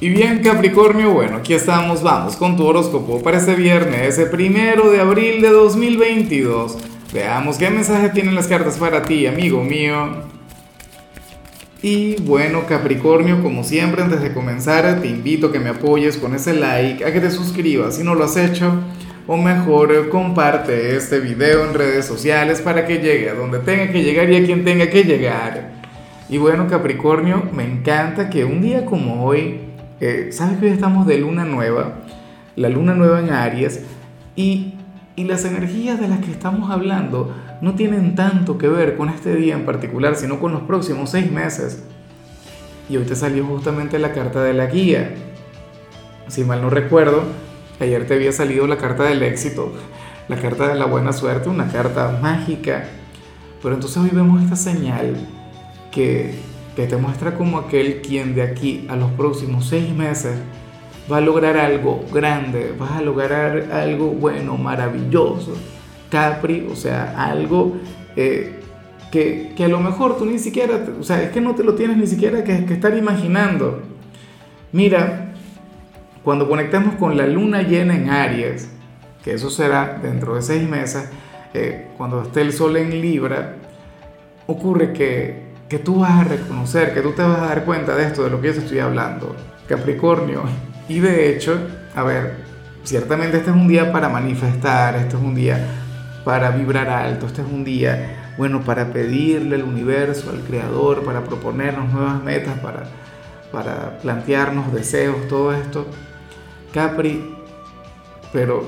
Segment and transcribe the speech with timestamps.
[0.00, 4.92] Y bien Capricornio, bueno, aquí estamos, vamos con tu horóscopo para este viernes, ese primero
[4.92, 6.78] de abril de 2022.
[7.12, 10.22] Veamos qué mensaje tienen las cartas para ti, amigo mío.
[11.82, 16.32] Y bueno Capricornio, como siempre antes de comenzar te invito a que me apoyes con
[16.32, 18.72] ese like, a que te suscribas si no lo has hecho,
[19.26, 24.04] o mejor comparte este video en redes sociales para que llegue a donde tenga que
[24.04, 25.72] llegar y a quien tenga que llegar.
[26.28, 29.67] Y bueno Capricornio, me encanta que un día como hoy
[30.00, 31.94] eh, sabes que hoy estamos de luna nueva,
[32.56, 33.80] la luna nueva en Aries,
[34.36, 34.74] y,
[35.16, 39.34] y las energías de las que estamos hablando no tienen tanto que ver con este
[39.34, 41.82] día en particular, sino con los próximos seis meses.
[42.88, 45.14] Y hoy te salió justamente la carta de la guía.
[46.28, 47.24] Si mal no recuerdo,
[47.80, 49.72] ayer te había salido la carta del éxito,
[50.28, 52.84] la carta de la buena suerte, una carta mágica.
[53.62, 55.16] Pero entonces hoy vemos esta señal
[55.90, 56.34] que
[56.78, 60.38] que te muestra como aquel quien de aquí a los próximos seis meses
[61.10, 65.56] va a lograr algo grande, vas a lograr algo bueno, maravilloso.
[66.08, 67.78] Capri, o sea, algo
[68.14, 68.60] eh,
[69.10, 71.74] que, que, a lo mejor tú ni siquiera, o sea, es que no te lo
[71.74, 73.82] tienes ni siquiera que, que estar imaginando.
[74.70, 75.32] Mira,
[76.22, 78.70] cuando conectamos con la luna llena en Aries,
[79.24, 81.10] que eso será dentro de seis meses,
[81.54, 83.56] eh, cuando esté el sol en Libra,
[84.46, 88.06] ocurre que que tú vas a reconocer, que tú te vas a dar cuenta de
[88.06, 89.36] esto, de lo que yo estoy hablando,
[89.68, 90.42] Capricornio.
[90.88, 91.58] Y de hecho,
[91.94, 92.36] a ver,
[92.84, 95.58] ciertamente este es un día para manifestar, este es un día
[96.24, 101.24] para vibrar alto, este es un día, bueno, para pedirle al universo, al creador, para
[101.24, 102.84] proponernos nuevas metas, para,
[103.52, 105.86] para plantearnos deseos, todo esto.
[106.72, 107.34] Capri,
[108.32, 108.64] pero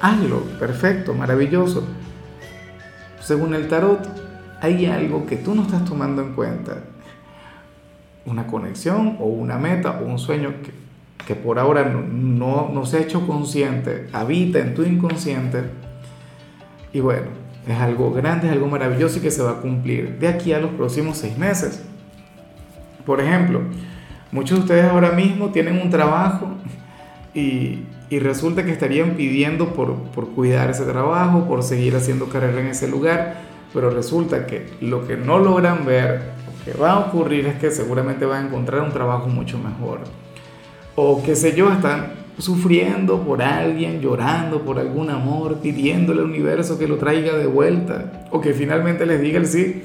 [0.00, 1.84] hazlo, perfecto, maravilloso.
[3.20, 4.19] Según el tarot,
[4.60, 6.84] hay algo que tú no estás tomando en cuenta.
[8.26, 10.72] Una conexión o una meta o un sueño que,
[11.26, 15.64] que por ahora no, no, se ha hecho consciente, habita en tu inconsciente.
[16.92, 17.28] Y bueno,
[17.66, 20.60] es algo grande, es algo maravilloso y que se va a cumplir de aquí a
[20.60, 21.82] los próximos seis meses.
[23.06, 23.62] Por ejemplo,
[24.30, 26.48] muchos de ustedes ahora mismo tienen un trabajo
[27.32, 32.60] y, y resulta que estarían pidiendo por, por cuidar ese trabajo, por seguir haciendo carrera
[32.60, 36.22] en ese lugar pero resulta que lo que no logran ver,
[36.64, 40.00] que va a ocurrir es que seguramente van a encontrar un trabajo mucho mejor.
[40.96, 46.78] O qué sé yo, están sufriendo por alguien, llorando por algún amor, pidiéndole al universo
[46.78, 49.82] que lo traiga de vuelta, o que finalmente les diga el sí,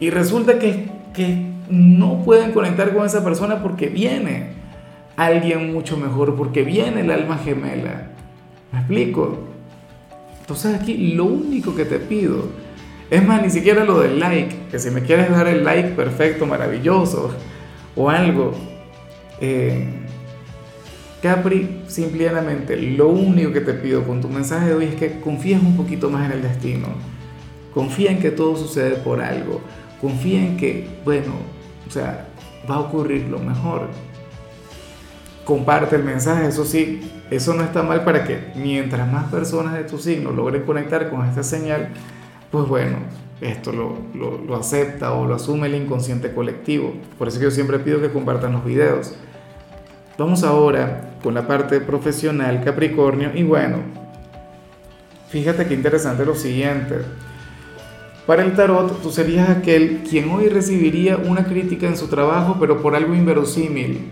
[0.00, 4.50] y resulta que, que no pueden conectar con esa persona porque viene
[5.16, 8.10] alguien mucho mejor, porque viene el alma gemela.
[8.72, 9.38] ¿Me explico?
[10.40, 12.65] Entonces aquí lo único que te pido
[13.10, 16.46] es más, ni siquiera lo del like, que si me quieres dar el like, perfecto,
[16.46, 17.30] maravilloso,
[17.94, 18.52] o algo.
[19.40, 19.86] Eh,
[21.22, 25.60] Capri, simplemente lo único que te pido con tu mensaje de hoy es que confíes
[25.60, 26.88] un poquito más en el destino.
[27.72, 29.60] Confía en que todo sucede por algo.
[30.00, 31.32] Confía en que, bueno,
[31.86, 32.28] o sea,
[32.68, 33.88] va a ocurrir lo mejor.
[35.44, 37.00] Comparte el mensaje, eso sí,
[37.30, 41.26] eso no está mal para que mientras más personas de tu signo logren conectar con
[41.26, 41.90] esta señal,
[42.50, 42.98] pues bueno,
[43.40, 46.94] esto lo, acepta o lo asume el inconsciente colectivo.
[47.18, 49.14] Por eso yo siempre pido que compartan los videos.
[50.18, 53.78] Vamos ahora con la parte profesional Capricornio y bueno,
[55.28, 56.96] fíjate qué interesante lo siguiente.
[58.26, 62.82] Para el tarot, tú serías aquel quien hoy recibiría una crítica en su trabajo, pero
[62.82, 64.10] por algo inverosímil.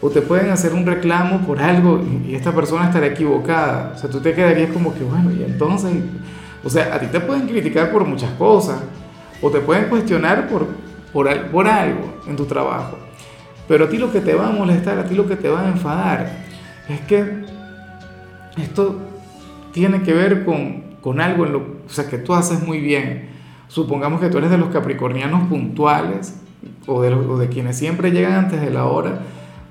[0.00, 3.94] O te pueden hacer un reclamo por algo y esta persona estará equivocada.
[3.96, 5.90] O sea, tú te quedarías como que, bueno, y entonces,
[6.64, 8.80] o sea, a ti te pueden criticar por muchas cosas
[9.40, 10.66] o te pueden cuestionar por,
[11.12, 12.98] por, por algo en tu trabajo.
[13.68, 15.62] Pero a ti lo que te va a molestar, a ti lo que te va
[15.62, 16.44] a enfadar,
[16.88, 17.44] es que
[18.56, 19.00] esto
[19.72, 23.28] tiene que ver con, con algo en lo o sea, que tú haces muy bien.
[23.68, 26.40] Supongamos que tú eres de los capricornianos puntuales
[26.86, 29.20] o de, los, o de quienes siempre llegan antes de la hora.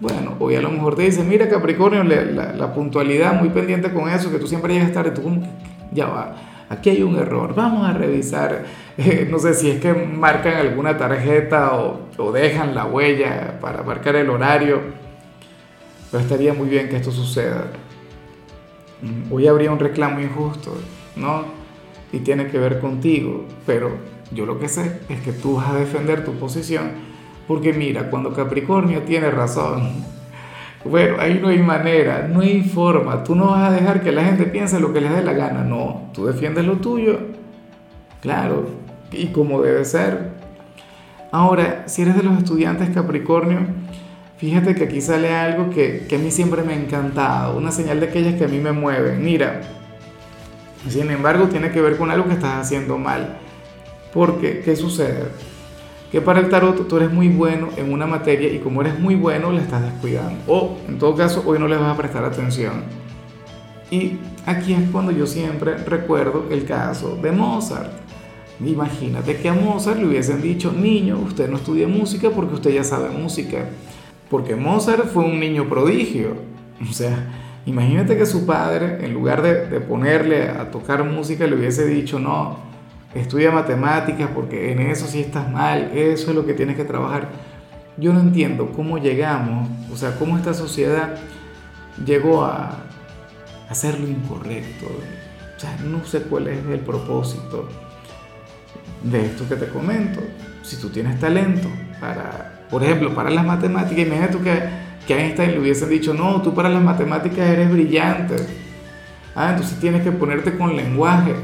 [0.01, 3.93] Bueno, hoy a lo mejor te dicen, mira Capricornio, la, la, la puntualidad, muy pendiente
[3.93, 5.21] con eso, que tú siempre llegas tarde, tú
[5.93, 6.35] ya va
[6.69, 8.65] aquí hay un error, vamos a revisar,
[8.97, 13.83] eh, no sé si es que marcan alguna tarjeta o, o, dejan la huella para
[13.83, 14.81] marcar el horario,
[16.11, 17.67] pero estaría muy bien que esto suceda.
[19.01, 20.75] Mm, hoy habría un reclamo injusto,
[21.15, 21.43] ¿no?
[22.11, 23.91] Y tiene que ver contigo, pero
[24.31, 26.91] yo lo que sé es que tú vas a defender tu posición,
[27.47, 30.03] porque mira, cuando Capricornio tiene razón,
[30.85, 33.23] bueno, ahí no hay manera, no hay forma.
[33.23, 35.63] Tú no vas a dejar que la gente piense lo que les dé la gana.
[35.63, 37.19] No, tú defiendes lo tuyo.
[38.21, 38.67] Claro,
[39.11, 40.31] y como debe ser.
[41.31, 43.59] Ahora, si eres de los estudiantes Capricornio,
[44.37, 48.01] Fíjate que aquí sale algo que, que a mí siempre me ha encantado, una señal
[48.01, 49.23] de aquellas que a mí me mueven.
[49.23, 49.61] Mira,
[50.89, 53.37] sin embargo, tiene que ver con algo que estás haciendo mal.
[54.13, 55.29] Porque, ¿qué sucede?
[56.11, 59.15] Que para el tarot tú eres muy bueno en una materia y como eres muy
[59.15, 60.39] bueno la estás descuidando.
[60.47, 62.83] O, en todo caso, hoy no le vas a prestar atención.
[63.91, 67.91] Y aquí es cuando yo siempre recuerdo el caso de Mozart.
[68.63, 72.83] Imagínate que a Mozart le hubiesen dicho, niño, usted no estudia música porque usted ya
[72.83, 73.65] sabe música.
[74.29, 76.35] Porque Mozart fue un niño prodigio.
[76.89, 77.27] O sea,
[77.65, 82.57] imagínate que su padre, en lugar de, ponerle a tocar música, le hubiese dicho, no,
[83.15, 87.29] estudia matemáticas porque en eso sí estás mal, eso es lo que tienes que trabajar.
[87.97, 91.15] Yo no entiendo cómo llegamos, o sea, cómo esta sociedad
[92.05, 92.77] llegó a
[93.69, 94.85] hacer lo incorrecto.
[95.55, 97.67] O sea, no sé cuál es el propósito
[99.01, 100.19] de esto que te comento.
[100.61, 101.69] Si tú tienes talento
[101.99, 104.63] para por ejemplo, para las matemáticas, imagínate tú que,
[105.07, 108.35] que a Einstein le hubiesen dicho, no, tú para las matemáticas eres brillante.
[109.35, 111.35] Ah, entonces tienes que ponerte con lenguaje.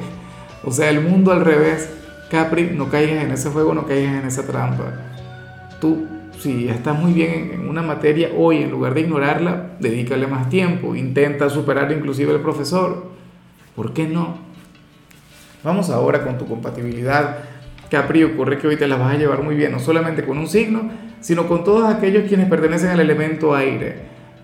[0.63, 1.89] O sea, el mundo al revés.
[2.29, 4.85] Capri, no caigas en ese juego, no caigas en esa trampa.
[5.81, 6.07] Tú,
[6.39, 10.95] si estás muy bien en una materia hoy, en lugar de ignorarla, dedícale más tiempo.
[10.95, 13.07] Intenta superar inclusive al profesor.
[13.75, 14.37] ¿Por qué no?
[15.63, 17.39] Vamos ahora con tu compatibilidad.
[17.89, 20.47] Capri, ocurre que hoy te la vas a llevar muy bien, no solamente con un
[20.47, 23.95] signo, sino con todos aquellos quienes pertenecen al elemento aire.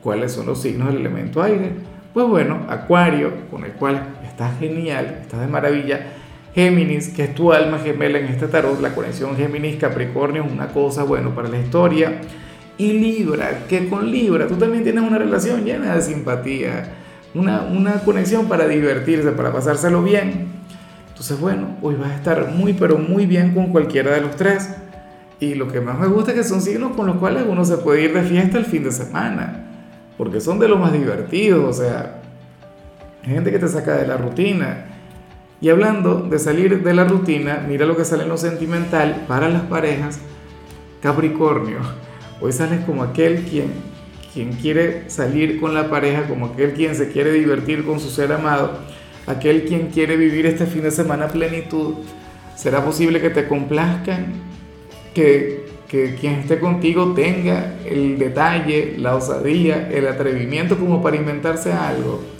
[0.03, 1.71] ¿Cuáles son los signos del elemento aire?
[2.13, 6.13] Pues bueno, Acuario, con el cual está genial, está de maravilla.
[6.53, 11.03] Géminis, que es tu alma gemela en este tarot, la conexión Géminis-Capricornio es una cosa,
[11.03, 12.21] bueno, para la historia.
[12.77, 16.93] Y Libra, que con Libra tú también tienes una relación llena de simpatía,
[17.33, 20.47] una, una conexión para divertirse, para pasárselo bien.
[21.09, 24.69] Entonces, bueno, hoy vas a estar muy, pero muy bien con cualquiera de los tres.
[25.39, 27.77] Y lo que más me gusta es que son signos con los cuales uno se
[27.77, 29.65] puede ir de fiesta el fin de semana,
[30.15, 32.16] porque son de los más divertidos, o sea,
[33.27, 34.85] gente que te saca de la rutina.
[35.59, 39.49] Y hablando de salir de la rutina, mira lo que sale en lo sentimental para
[39.49, 40.19] las parejas.
[41.01, 41.79] Capricornio,
[42.41, 43.71] hoy sales como aquel quien,
[44.33, 48.31] quien quiere salir con la pareja, como aquel quien se quiere divertir con su ser
[48.31, 48.79] amado,
[49.25, 51.95] aquel quien quiere vivir este fin de semana plenitud.
[52.55, 54.33] ¿Será posible que te complazcan
[55.13, 61.73] que, que quien esté contigo tenga el detalle, la osadía, el atrevimiento como para inventarse
[61.73, 62.36] algo.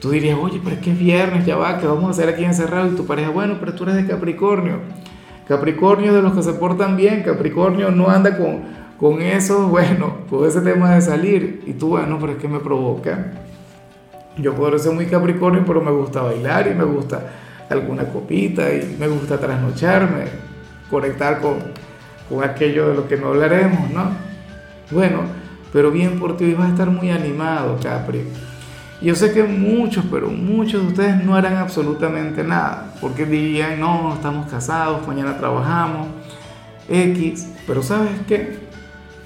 [0.00, 2.44] Tú dirías, oye, pero es que es viernes, ya va, ¿qué vamos a hacer aquí
[2.44, 2.88] encerrado?
[2.88, 4.78] Y tu pareja, bueno, pero tú eres de Capricornio.
[5.48, 8.60] Capricornio de los que se portan bien, Capricornio no anda con,
[8.98, 11.64] con eso, bueno, con ese tema de salir.
[11.66, 13.32] Y tú, bueno, pero es que me provoca.
[14.36, 17.22] Yo puedo ser muy Capricornio, pero me gusta bailar y me gusta
[17.68, 20.24] alguna copita y me gusta trasnocharme
[20.88, 21.56] conectar con,
[22.28, 24.10] con aquello de lo que no hablaremos, ¿no?
[24.90, 25.22] Bueno,
[25.72, 28.22] pero bien por ti, hoy vas a estar muy animado, Capri.
[29.00, 34.14] Yo sé que muchos, pero muchos de ustedes no harán absolutamente nada, porque dirían, no,
[34.14, 36.08] estamos casados, mañana trabajamos,
[36.88, 38.58] X, pero ¿sabes qué?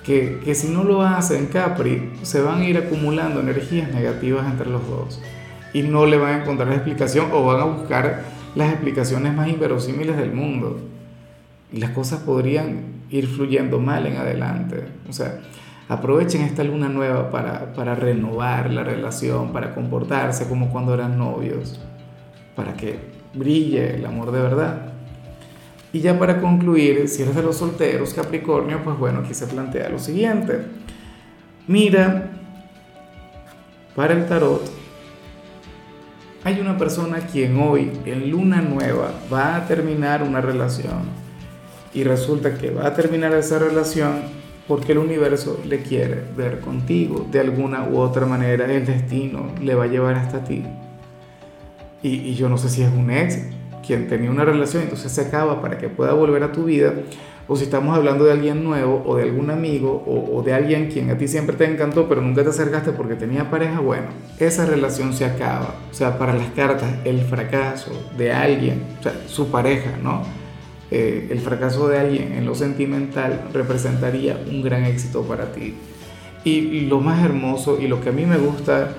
[0.05, 4.69] Que, que si no lo hacen, Capri, se van a ir acumulando energías negativas entre
[4.69, 5.23] los dos
[5.73, 8.25] y no le van a encontrar explicación o van a buscar
[8.55, 10.81] las explicaciones más inverosímiles del mundo
[11.73, 12.81] y las cosas podrían
[13.11, 14.85] ir fluyendo mal en adelante.
[15.09, 15.41] O sea,
[15.89, 21.81] aprovechen esta luna nueva para, para renovar la relación, para comportarse como cuando eran novios,
[22.55, 22.99] para que
[23.35, 24.93] brille el amor de verdad.
[25.93, 29.91] Y ya para concluir, si eres de los solteros, Capricornio, pues bueno, aquí se plantea
[29.91, 30.65] lo siguiente.
[31.67, 32.31] Mira,
[33.95, 34.63] para el tarot,
[36.45, 41.23] hay una persona quien hoy, en luna nueva, va a terminar una relación
[41.95, 47.27] y resulta que va a terminar esa relación porque el universo le quiere ver contigo.
[47.31, 50.65] De alguna u otra manera el destino le va a llevar hasta ti.
[52.03, 53.39] Y, yo no sé si es un ex
[53.87, 56.95] quien tenía una relación, entonces se acaba para que pueda volver a tu vida,
[57.49, 60.89] o si estamos hablando de alguien nuevo, o de algún amigo, o, o de alguien
[60.89, 64.07] quien a ti siempre te encantó, pero nunca te acercaste porque tenía pareja, bueno,
[64.39, 65.77] esa relación se acaba.
[65.91, 70.23] O sea, para las cartas, el fracaso de alguien, o sea, su pareja, ¿no?
[70.95, 75.73] Eh, el fracaso de alguien en lo sentimental representaría un gran éxito para ti.
[76.45, 78.91] Y lo más hermoso y lo que a mí me gusta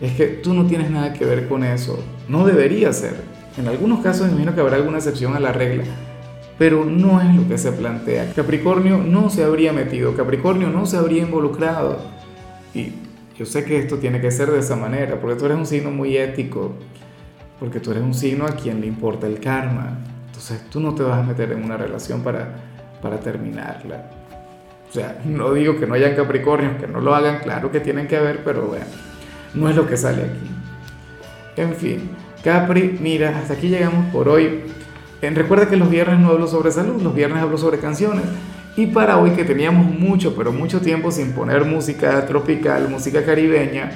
[0.00, 2.02] es que tú no tienes nada que ver con eso.
[2.26, 3.16] No debería ser.
[3.58, 5.84] En algunos casos imagino que habrá alguna excepción a la regla,
[6.56, 8.32] pero no es lo que se plantea.
[8.34, 11.98] Capricornio no se habría metido, Capricornio no se habría involucrado.
[12.74, 12.92] Y
[13.38, 15.90] yo sé que esto tiene que ser de esa manera, porque tú eres un signo
[15.90, 16.72] muy ético,
[17.60, 19.98] porque tú eres un signo a quien le importa el karma,
[20.42, 22.48] entonces tú no te vas a meter en una relación para,
[23.00, 24.10] para terminarla.
[24.90, 28.08] O sea, no digo que no hayan Capricornios, que no lo hagan, claro que tienen
[28.08, 28.84] que haber, pero bueno,
[29.54, 30.50] no es lo que sale aquí.
[31.56, 32.10] En fin,
[32.42, 34.64] Capri, mira, hasta aquí llegamos por hoy.
[35.20, 38.24] recuerda que los viernes no hablo sobre salud, los viernes hablo sobre canciones.
[38.76, 43.92] Y para hoy que teníamos mucho, pero mucho tiempo sin poner música tropical, música caribeña,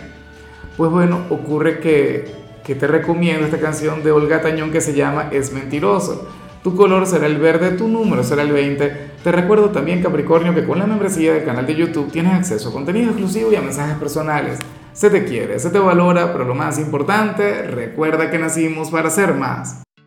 [0.76, 5.28] pues bueno, ocurre que, que te recomiendo esta canción de Olga Tañón que se llama
[5.30, 6.28] Es Mentiroso.
[6.64, 9.10] Tu color será el verde, tu número será el 20.
[9.22, 12.72] Te recuerdo también, Capricornio, que con la membresía del canal de YouTube tienes acceso a
[12.72, 14.58] contenido exclusivo y a mensajes personales.
[14.92, 19.34] Se te quiere, se te valora, pero lo más importante, recuerda que nacimos para ser
[19.34, 19.85] más.